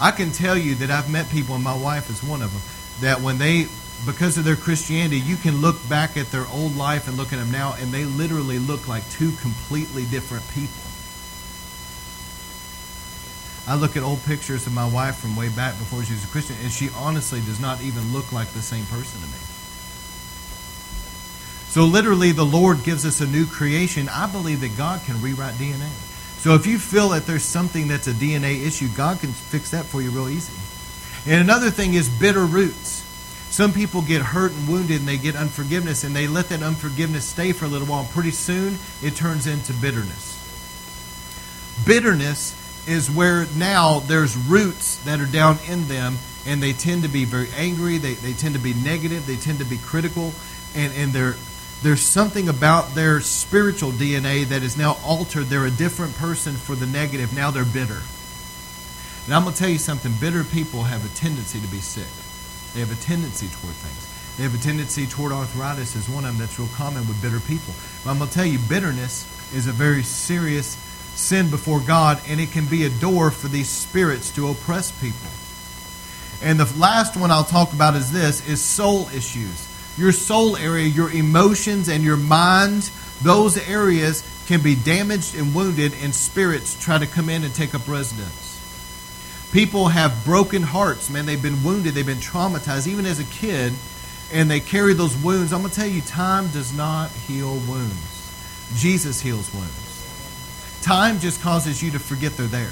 [0.01, 2.61] I can tell you that I've met people, and my wife is one of them,
[3.01, 3.67] that when they,
[4.05, 7.39] because of their Christianity, you can look back at their old life and look at
[7.39, 10.81] them now, and they literally look like two completely different people.
[13.67, 16.27] I look at old pictures of my wife from way back before she was a
[16.27, 19.37] Christian, and she honestly does not even look like the same person to me.
[21.69, 24.09] So literally, the Lord gives us a new creation.
[24.09, 25.89] I believe that God can rewrite DNA.
[26.41, 29.85] So if you feel that there's something that's a DNA issue, God can fix that
[29.85, 30.51] for you real easy.
[31.31, 33.00] And another thing is bitter roots.
[33.51, 37.25] Some people get hurt and wounded and they get unforgiveness and they let that unforgiveness
[37.25, 37.99] stay for a little while.
[37.99, 40.39] And pretty soon it turns into bitterness.
[41.85, 42.55] Bitterness
[42.87, 46.15] is where now there's roots that are down in them
[46.47, 49.59] and they tend to be very angry, they, they tend to be negative, they tend
[49.59, 50.33] to be critical,
[50.73, 51.35] and, and they're,
[51.83, 55.47] there's something about their spiritual DNA that is now altered.
[55.47, 57.35] They're a different person for the negative.
[57.35, 58.01] Now they're bitter.
[59.25, 62.07] And I'm going to tell you something bitter people have a tendency to be sick.
[62.73, 64.37] They have a tendency toward things.
[64.37, 67.39] They have a tendency toward arthritis is one of them that's real common with bitter
[67.41, 67.73] people.
[68.03, 70.77] But I'm going to tell you, bitterness is a very serious
[71.15, 75.29] sin before God, and it can be a door for these spirits to oppress people.
[76.41, 79.67] And the last one I'll talk about is this is soul issues.
[79.97, 82.89] Your soul area, your emotions and your mind,
[83.21, 87.75] those areas can be damaged and wounded and spirits try to come in and take
[87.75, 88.50] up residence.
[89.51, 91.25] People have broken hearts, man.
[91.25, 93.73] They've been wounded, they've been traumatized, even as a kid,
[94.31, 95.51] and they carry those wounds.
[95.51, 98.71] I'm going to tell you, time does not heal wounds.
[98.75, 100.79] Jesus heals wounds.
[100.81, 102.71] Time just causes you to forget they're there.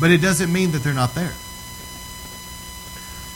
[0.00, 1.34] But it doesn't mean that they're not there.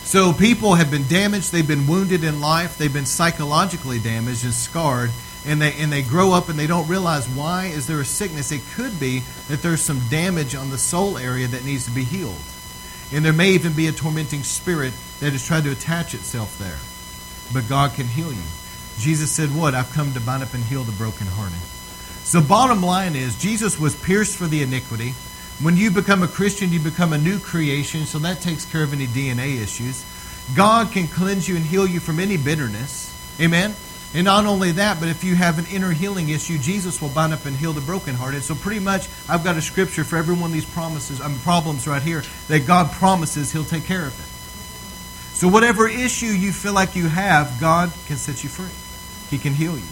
[0.04, 4.52] So people have been damaged, they've been wounded in life, they've been psychologically damaged and
[4.52, 5.10] scarred,
[5.46, 8.52] and they and they grow up and they don't realize why is there a sickness.
[8.52, 12.04] It could be that there's some damage on the soul area that needs to be
[12.04, 12.40] healed.
[13.12, 16.78] And there may even be a tormenting spirit that has tried to attach itself there.
[17.52, 18.42] But God can heal you.
[18.98, 19.74] Jesus said, What?
[19.74, 21.58] I've come to bind up and heal the brokenhearted.
[22.24, 25.10] So, bottom line is, Jesus was pierced for the iniquity.
[25.60, 28.92] When you become a Christian, you become a new creation, so that takes care of
[28.92, 30.04] any DNA issues.
[30.56, 33.10] God can cleanse you and heal you from any bitterness.
[33.40, 33.74] Amen?
[34.14, 37.32] And not only that, but if you have an inner healing issue, Jesus will bind
[37.32, 38.42] up and heal the brokenhearted.
[38.42, 41.86] So pretty much, I've got a scripture for every one of these promises, mean, problems
[41.86, 44.28] right here that God promises He'll take care of it.
[45.34, 48.70] So whatever issue you feel like you have, God can set you free.
[49.34, 49.88] He can heal you.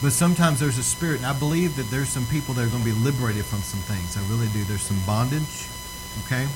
[0.00, 2.84] But sometimes there's a spirit, and I believe that there's some people that are going
[2.84, 4.16] to be liberated from some things.
[4.16, 4.62] I really do.
[4.64, 5.66] There's some bondage,
[6.24, 6.46] okay?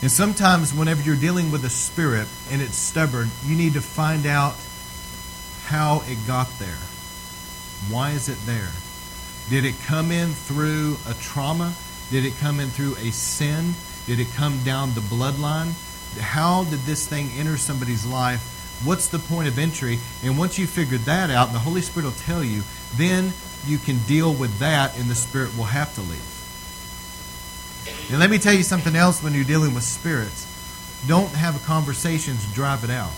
[0.00, 4.26] And sometimes, whenever you're dealing with a spirit and it's stubborn, you need to find
[4.26, 4.54] out
[5.64, 6.78] how it got there.
[7.90, 8.70] Why is it there?
[9.50, 11.74] Did it come in through a trauma?
[12.10, 13.74] Did it come in through a sin?
[14.06, 15.72] Did it come down the bloodline?
[16.20, 18.80] How did this thing enter somebody's life?
[18.84, 19.98] What's the point of entry?
[20.22, 22.62] And once you figured that out, the Holy Spirit will tell you,
[22.96, 23.32] then
[23.66, 26.37] you can deal with that, and the Spirit will have to leave.
[28.10, 30.46] And let me tell you something else when you're dealing with spirits.
[31.06, 33.12] Don't have conversations drive it out.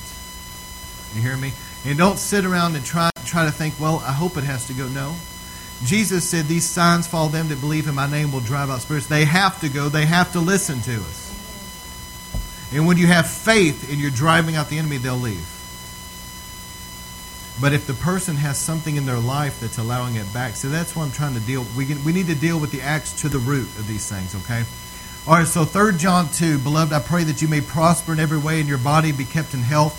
[1.15, 1.53] You hear me?
[1.85, 4.75] And don't sit around and try try to think, well, I hope it has to
[4.75, 4.89] go.
[4.89, 5.15] No.
[5.85, 9.07] Jesus said, These signs follow them that believe in my name will drive out spirits.
[9.07, 11.31] They have to go, they have to listen to us.
[12.73, 15.60] And when you have faith and you're driving out the enemy, they'll leave.
[17.61, 20.97] But if the person has something in their life that's allowing it back, so that's
[20.97, 21.67] what I'm trying to deal.
[21.77, 24.35] We can, we need to deal with the acts to the root of these things.
[24.35, 24.65] Okay.
[25.27, 25.47] All right.
[25.47, 28.69] So third John two, beloved, I pray that you may prosper in every way, and
[28.69, 29.95] your body be kept in health,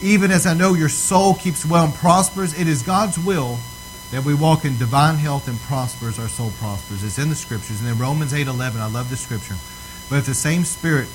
[0.00, 2.58] even as I know your soul keeps well and prospers.
[2.58, 3.58] It is God's will
[4.12, 6.20] that we walk in divine health and prospers.
[6.20, 7.02] Our soul prospers.
[7.02, 9.56] It's in the scriptures, and in Romans eight eleven, I love the scripture.
[10.08, 11.08] But if the same Spirit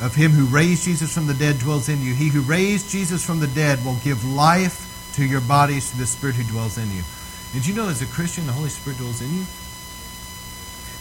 [0.00, 2.14] of him who raised Jesus from the dead dwells in you.
[2.14, 6.06] He who raised Jesus from the dead will give life to your bodies through the
[6.06, 7.02] Spirit who dwells in you.
[7.52, 9.44] Did you know as a Christian, the Holy Spirit dwells in you?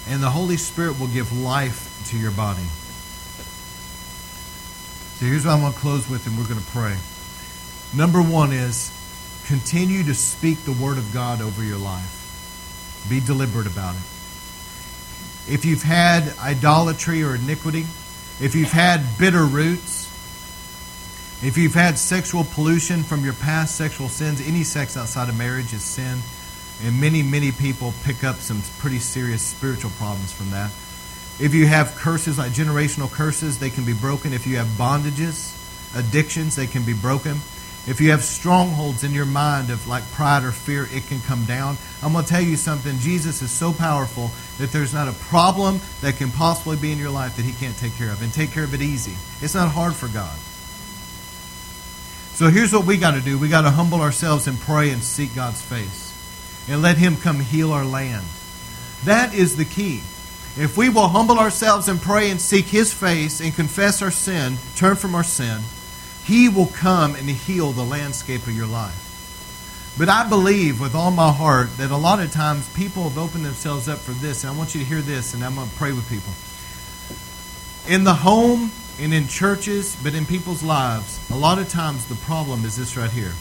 [0.10, 2.66] And the Holy Spirit will give life to your body.
[5.18, 6.95] So here's what I'm going to close with, and we're going to pray.
[7.95, 8.93] Number one is
[9.45, 13.06] continue to speak the Word of God over your life.
[13.10, 14.02] Be deliberate about it.
[15.50, 17.86] If you've had idolatry or iniquity,
[18.39, 20.05] if you've had bitter roots,
[21.43, 25.73] if you've had sexual pollution from your past sexual sins, any sex outside of marriage
[25.73, 26.17] is sin.
[26.83, 30.71] And many, many people pick up some pretty serious spiritual problems from that.
[31.39, 34.33] If you have curses like generational curses, they can be broken.
[34.33, 35.53] If you have bondages,
[35.97, 37.38] addictions, they can be broken.
[37.88, 41.45] If you have strongholds in your mind of like pride or fear, it can come
[41.45, 41.77] down.
[42.03, 42.97] I'm going to tell you something.
[42.99, 47.09] Jesus is so powerful that there's not a problem that can possibly be in your
[47.09, 49.15] life that he can't take care of and take care of it easy.
[49.41, 50.38] It's not hard for God.
[52.35, 53.39] So here's what we got to do.
[53.39, 56.13] We got to humble ourselves and pray and seek God's face
[56.69, 58.25] and let him come heal our land.
[59.05, 60.01] That is the key.
[60.59, 64.57] If we will humble ourselves and pray and seek his face and confess our sin,
[64.75, 65.61] turn from our sin,
[66.28, 69.95] he will come and heal the landscape of your life.
[69.97, 73.45] But I believe with all my heart that a lot of times people have opened
[73.45, 75.75] themselves up for this, and I want you to hear this, and I'm going to
[75.78, 76.34] pray with people.
[77.91, 82.15] In the home and in churches, but in people's lives, a lot of times the
[82.15, 83.34] problem is this right here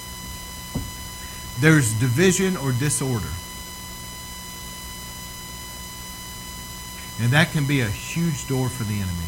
[1.58, 3.32] there's division or disorder.
[7.18, 9.26] And that can be a huge door for the enemy.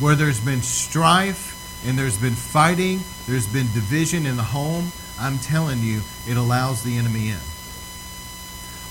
[0.00, 5.38] Where there's been strife and there's been fighting, there's been division in the home, I'm
[5.38, 7.40] telling you, it allows the enemy in.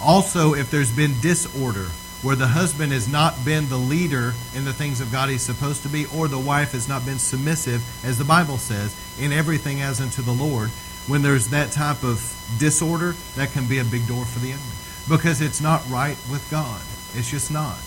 [0.01, 1.87] Also, if there's been disorder,
[2.21, 5.83] where the husband has not been the leader in the things of God he's supposed
[5.83, 9.81] to be, or the wife has not been submissive, as the Bible says, in everything
[9.81, 10.69] as unto the Lord,
[11.07, 12.19] when there's that type of
[12.59, 14.63] disorder, that can be a big door for the enemy.
[15.07, 16.81] Because it's not right with God.
[17.15, 17.79] It's just not.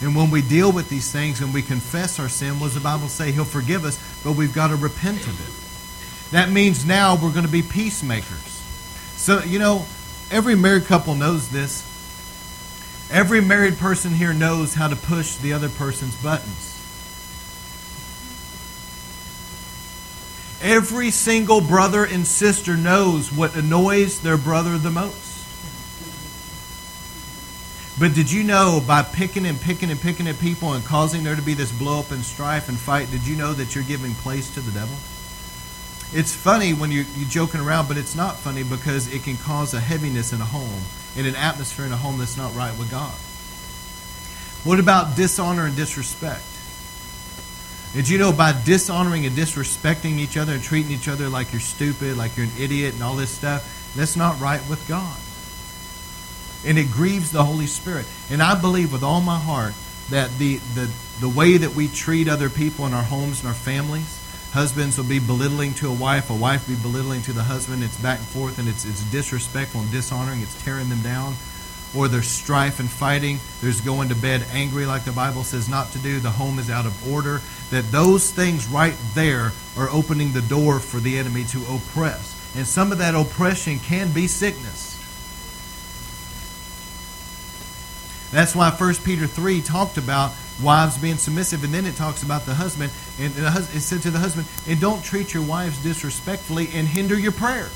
[0.00, 2.80] And when we deal with these things and we confess our sin, what does the
[2.80, 3.32] Bible say?
[3.32, 6.32] He'll forgive us, but we've got to repent of it.
[6.32, 8.46] That means now we're going to be peacemakers.
[9.16, 9.84] So, you know,
[10.30, 11.90] every married couple knows this.
[13.12, 16.72] Every married person here knows how to push the other person's buttons.
[20.62, 25.33] Every single brother and sister knows what annoys their brother the most.
[27.98, 31.36] But did you know by picking and picking and picking at people and causing there
[31.36, 34.14] to be this blow up and strife and fight, did you know that you're giving
[34.14, 34.96] place to the devil?
[36.12, 39.74] It's funny when you're, you're joking around, but it's not funny because it can cause
[39.74, 40.82] a heaviness in a home,
[41.16, 43.14] in an atmosphere in a home that's not right with God.
[44.64, 46.42] What about dishonor and disrespect?
[47.94, 51.60] Did you know by dishonoring and disrespecting each other and treating each other like you're
[51.60, 55.16] stupid, like you're an idiot, and all this stuff, that's not right with God.
[56.64, 58.06] And it grieves the Holy Spirit.
[58.30, 59.74] And I believe with all my heart
[60.10, 60.90] that the, the,
[61.20, 64.20] the way that we treat other people in our homes and our families,
[64.52, 67.82] husbands will be belittling to a wife, a wife will be belittling to the husband,
[67.82, 71.34] it's back and forth, and it's, it's disrespectful and dishonoring, it's tearing them down
[71.96, 75.90] or there's strife and fighting, there's going to bed angry, like the Bible says not
[75.92, 77.40] to do, the home is out of order,
[77.70, 82.32] that those things right there are opening the door for the enemy to oppress.
[82.56, 84.93] And some of that oppression can be sickness.
[88.34, 90.32] That's why 1 Peter 3 talked about
[90.62, 94.18] wives being submissive, and then it talks about the husband, and it said to the
[94.18, 97.72] husband, and don't treat your wives disrespectfully and hinder your prayers.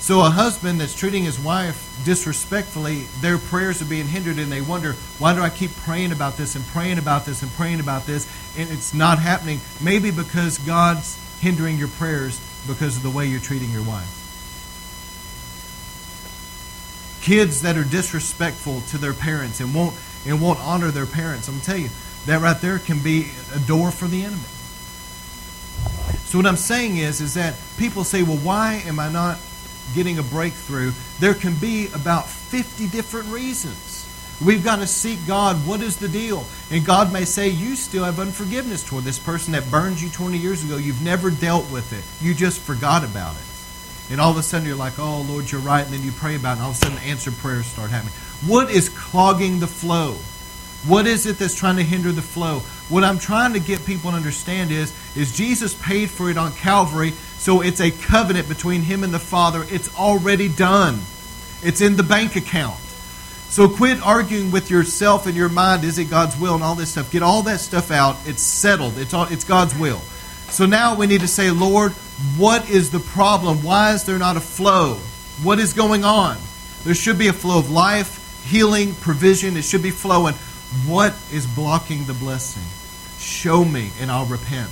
[0.00, 4.60] So a husband that's treating his wife disrespectfully, their prayers are being hindered, and they
[4.60, 8.04] wonder, why do I keep praying about this and praying about this and praying about
[8.04, 8.28] this,
[8.58, 9.60] and it's not happening?
[9.80, 14.23] Maybe because God's hindering your prayers because of the way you're treating your wife.
[17.24, 19.96] Kids that are disrespectful to their parents and won't
[20.26, 21.48] and won't honor their parents.
[21.48, 21.88] I'm gonna tell you,
[22.26, 24.40] that right there can be a door for the enemy.
[26.24, 29.38] So what I'm saying is, is that people say, well, why am I not
[29.92, 34.00] getting a breakthrough, there can be about 50 different reasons.
[34.44, 35.56] We've got to seek God.
[35.66, 36.44] What is the deal?
[36.70, 40.38] And God may say, You still have unforgiveness toward this person that burned you 20
[40.38, 40.76] years ago.
[40.76, 43.53] You've never dealt with it, you just forgot about it.
[44.10, 45.84] And all of a sudden you're like, Oh, Lord, you're right.
[45.84, 48.14] And then you pray about it, and all of a sudden answered prayers start happening.
[48.46, 50.16] What is clogging the flow?
[50.86, 52.58] What is it that's trying to hinder the flow?
[52.90, 56.52] What I'm trying to get people to understand is, is Jesus paid for it on
[56.52, 59.64] Calvary so it's a covenant between him and the Father.
[59.70, 61.00] It's already done,
[61.62, 62.78] it's in the bank account.
[63.48, 65.84] So quit arguing with yourself and your mind.
[65.84, 67.12] Is it God's will and all this stuff?
[67.12, 68.16] Get all that stuff out.
[68.26, 68.98] It's settled.
[68.98, 70.00] It's all, it's God's will.
[70.48, 71.94] So now we need to say, Lord,
[72.36, 73.58] what is the problem?
[73.64, 74.94] Why is there not a flow?
[75.42, 76.36] What is going on?
[76.84, 79.56] There should be a flow of life, healing, provision.
[79.56, 80.34] It should be flowing.
[80.86, 82.62] What is blocking the blessing?
[83.18, 84.70] Show me, and I'll repent.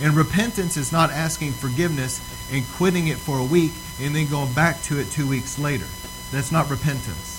[0.00, 2.20] And repentance is not asking forgiveness
[2.52, 5.86] and quitting it for a week and then going back to it two weeks later.
[6.32, 7.33] That's not repentance.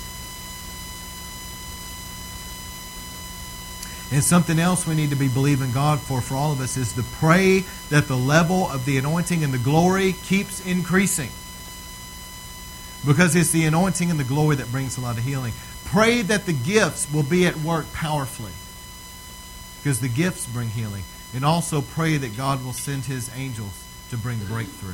[4.12, 6.94] And something else we need to be believing God for, for all of us, is
[6.94, 11.30] to pray that the level of the anointing and the glory keeps increasing.
[13.06, 15.54] Because it's the anointing and the glory that brings a lot of healing.
[15.86, 18.52] Pray that the gifts will be at work powerfully.
[19.82, 21.04] Because the gifts bring healing.
[21.34, 24.94] And also pray that God will send his angels to bring breakthrough.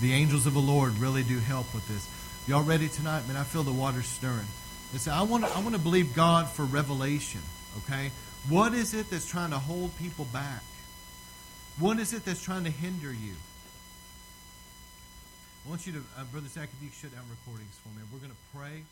[0.00, 2.08] The angels of the Lord really do help with this.
[2.46, 3.26] Y'all ready tonight?
[3.28, 4.46] Man, I feel the water stirring.
[5.08, 7.40] I I want to believe God for revelation,
[7.78, 8.10] okay?
[8.48, 10.62] What is it that's trying to hold people back?
[11.78, 13.34] What is it that's trying to hinder you?
[15.64, 18.02] I want you to, uh, Brother Zach, if you shut down recordings for me.
[18.12, 18.82] We're going to pray.